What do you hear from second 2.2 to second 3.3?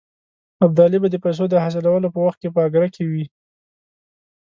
وخت کې په اګره کې وي.